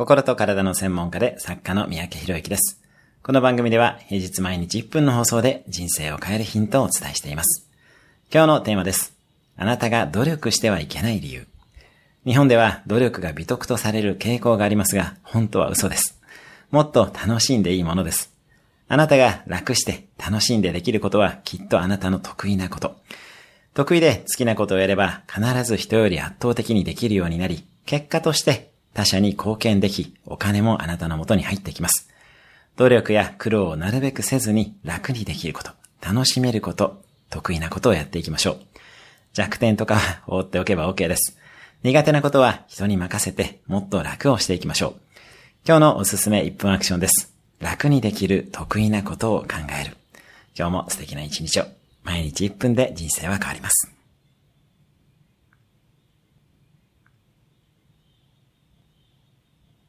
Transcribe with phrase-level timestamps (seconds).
[0.00, 2.80] 心と体の専門家で作家の三宅博之です。
[3.22, 7.68] この番組では平日毎日1分の放送で人生を変えるヒントをお伝えしています。
[8.32, 9.12] 今日のテーマです。
[9.58, 11.46] あなたが努力してはいけない理由。
[12.24, 16.18] 日本では努力が美徳とされる傾向がありますが、本当は嘘です。
[16.70, 18.32] もっと楽しんでいいものです。
[18.88, 22.96] あなたが楽して楽しんでできることはきっとあなたの得意なこと。
[23.74, 32.08] 得意で好きなことをやれば必ず人より圧倒的にできるようになり、結果として他者に貢献でき、お金もあなたの元に入ってきます。
[32.76, 38.60] 努力や苦労をなるべくせずに楽にできること、楽しめること、得意なことをやっていきましょう。
[39.32, 41.38] 弱点とかは放っておけば OK です。
[41.82, 44.94] 苦手なことは人に任せてもっと楽をしていきましょう。
[45.66, 47.32] 今日のおすすめ1分アクションです。
[47.60, 49.48] 楽にできる得意なことを考
[49.80, 49.96] える。
[50.58, 51.64] 今日も素敵な一日を。
[52.02, 53.99] 毎日1分で人生は変わります。